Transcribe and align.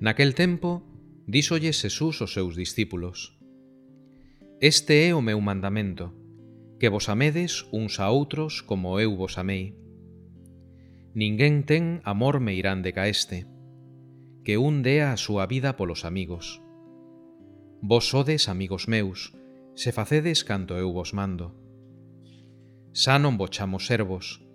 Naquel 0.00 0.34
tempo, 0.34 0.86
díxolle 1.26 1.74
Xesús 1.74 2.22
aos 2.22 2.30
seus 2.30 2.54
discípulos 2.54 3.34
Este 4.62 5.10
é 5.10 5.10
o 5.10 5.18
meu 5.18 5.42
mandamento, 5.42 6.14
que 6.78 6.86
vos 6.86 7.10
amedes 7.10 7.66
uns 7.74 7.98
a 7.98 8.06
outros 8.06 8.62
como 8.62 9.02
eu 9.02 9.18
vos 9.18 9.42
amei. 9.42 9.74
Ninguén 11.18 11.66
ten 11.66 11.98
amor 12.06 12.38
meirande 12.38 12.94
ca 12.94 13.10
este, 13.10 13.50
que 14.46 14.54
un 14.54 14.86
dea 14.86 15.10
a 15.10 15.18
súa 15.18 15.50
vida 15.50 15.74
polos 15.74 16.06
amigos. 16.06 16.62
Vos 17.82 18.06
sodes 18.06 18.46
amigos 18.46 18.86
meus, 18.86 19.34
se 19.74 19.90
facedes 19.90 20.46
canto 20.46 20.78
eu 20.78 20.94
vos 20.94 21.10
mando. 21.10 21.58
Xa 22.94 23.18
non 23.18 23.34
vos 23.34 23.50
chamo 23.50 23.82
servos, 23.82 24.46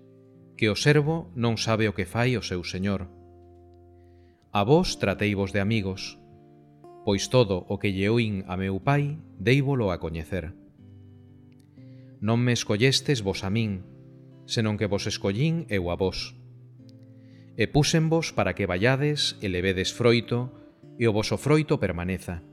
que 0.55 0.71
o 0.71 0.79
servo 0.79 1.35
non 1.35 1.59
sabe 1.59 1.91
o 1.91 1.95
que 1.95 2.07
fai 2.07 2.39
o 2.39 2.43
seu 2.47 2.63
señor, 2.63 3.11
A 4.55 4.63
vós 4.63 4.99
trateivos 4.99 5.51
de 5.51 5.59
amigos, 5.59 6.21
pois 7.05 7.25
todo 7.25 7.65
o 7.73 7.81
que 7.81 7.89
lle 7.89 8.13
oín 8.13 8.45
a 8.45 8.53
meu 8.53 8.77
pai 8.77 9.17
deívolo 9.41 9.89
a 9.89 9.97
coñecer. 9.97 10.53
Non 12.21 12.37
me 12.37 12.53
escollestes 12.53 13.25
vos 13.25 13.41
a 13.41 13.49
min, 13.49 13.81
senón 14.45 14.77
que 14.77 14.85
vos 14.85 15.09
escollín 15.09 15.65
eu 15.73 15.89
a 15.89 15.97
vos. 15.97 16.37
E 17.57 17.65
púsenvos 17.65 18.29
para 18.29 18.53
que 18.53 18.69
vallades 18.69 19.41
e 19.41 19.49
levedes 19.49 19.89
froito, 19.89 20.53
e 21.01 21.09
o 21.09 21.15
voso 21.17 21.41
froito 21.41 21.81
permaneza. 21.81 22.45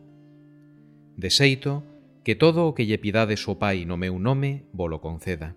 De 1.20 1.28
xeito, 1.28 1.84
que 2.24 2.32
todo 2.32 2.64
o 2.64 2.72
que 2.72 2.88
lle 2.88 2.96
pidades 2.96 3.44
o 3.44 3.60
Pai 3.60 3.84
no 3.84 4.00
meu 4.00 4.16
nome 4.16 4.64
volo 4.72 5.04
conceda. 5.04 5.52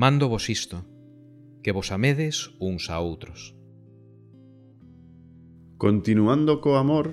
Mando 0.00 0.32
vos 0.32 0.48
isto, 0.48 0.80
que 1.60 1.76
vos 1.76 1.92
amedes 1.92 2.56
uns 2.56 2.88
a 2.88 3.04
outros. 3.04 3.55
Continuando 5.78 6.62
co 6.64 6.76
amor, 6.76 7.12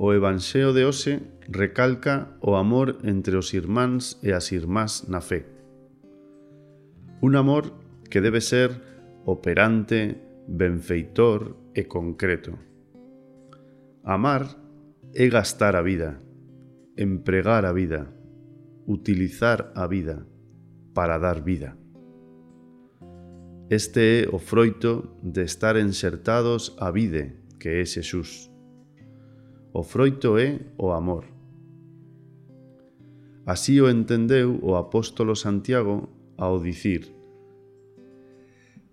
o 0.00 0.14
Evanxeo 0.16 0.72
de 0.72 0.88
hoxe 0.88 1.20
recalca 1.52 2.40
o 2.40 2.56
amor 2.56 2.96
entre 3.04 3.36
os 3.36 3.52
irmáns 3.52 4.16
e 4.24 4.32
as 4.32 4.48
irmás 4.48 5.04
na 5.12 5.20
fe. 5.20 5.44
Un 7.20 7.36
amor 7.36 7.68
que 8.08 8.24
debe 8.24 8.40
ser 8.40 8.72
operante, 9.28 10.16
benfeitor 10.48 11.68
e 11.76 11.84
concreto. 11.84 12.56
Amar 14.04 14.48
é 15.12 15.28
gastar 15.28 15.76
a 15.76 15.82
vida, 15.84 16.16
empregar 16.96 17.68
a 17.68 17.76
vida, 17.76 18.08
utilizar 18.88 19.70
a 19.76 19.86
vida 19.86 20.26
para 20.94 21.18
dar 21.18 21.44
vida. 21.44 21.76
Este 23.68 24.24
é 24.24 24.28
o 24.32 24.38
froito 24.38 25.20
de 25.22 25.44
estar 25.44 25.76
enxertados 25.76 26.74
a 26.80 26.90
vide, 26.90 27.41
que 27.62 27.78
é 27.78 27.86
Xesús. 27.86 28.50
O 29.70 29.86
froito 29.86 30.34
é 30.34 30.58
o 30.74 30.90
amor. 30.90 31.30
Así 33.46 33.80
o 33.80 33.86
entendeu 33.86 34.58
o 34.62 34.74
apóstolo 34.74 35.38
Santiago 35.38 36.10
ao 36.36 36.58
dicir 36.58 37.14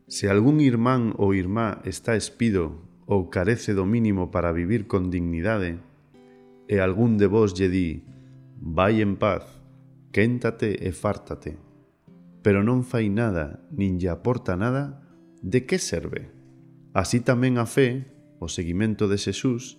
Se 0.10 0.30
algún 0.30 0.62
irmán 0.62 1.14
ou 1.18 1.34
irmá 1.34 1.82
está 1.86 2.18
espido 2.18 2.82
ou 3.06 3.30
carece 3.30 3.74
do 3.74 3.86
mínimo 3.90 4.30
para 4.30 4.54
vivir 4.54 4.86
con 4.86 5.10
dignidade, 5.10 5.82
e 6.70 6.78
algún 6.78 7.18
de 7.18 7.26
vos 7.26 7.58
lle 7.58 7.70
di 7.70 8.06
Vai 8.58 9.02
en 9.02 9.18
paz, 9.18 9.46
quéntate 10.14 10.78
e 10.82 10.94
fártate, 10.94 11.58
pero 12.42 12.62
non 12.62 12.86
fai 12.86 13.10
nada, 13.10 13.66
nin 13.74 13.98
lle 13.98 14.10
aporta 14.10 14.54
nada, 14.58 15.02
de 15.42 15.66
que 15.66 15.78
serve? 15.78 16.30
Así 16.94 17.22
tamén 17.22 17.62
a 17.62 17.70
fe 17.70 18.19
o 18.40 18.48
seguimento 18.48 19.12
de 19.12 19.20
Xesús, 19.20 19.78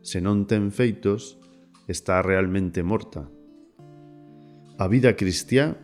se 0.00 0.22
non 0.22 0.46
ten 0.46 0.70
feitos, 0.70 1.36
está 1.90 2.22
realmente 2.22 2.86
morta. 2.86 3.26
A 4.78 4.86
vida 4.86 5.18
cristiá 5.18 5.74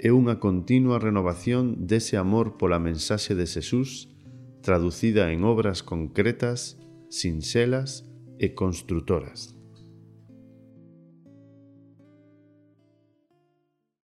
é 0.00 0.08
unha 0.08 0.40
continua 0.40 0.96
renovación 0.96 1.84
dese 1.84 2.16
amor 2.16 2.56
pola 2.56 2.80
mensaxe 2.80 3.36
de 3.36 3.44
Xesús 3.44 4.08
traducida 4.60 5.32
en 5.32 5.44
obras 5.44 5.82
concretas, 5.82 6.80
sinxelas 7.08 8.08
e 8.38 8.52
construtoras. 8.56 9.59